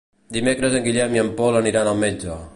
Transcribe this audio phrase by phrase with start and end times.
[0.37, 2.45] Dimecres en Guillem i en Pol aniran al metge.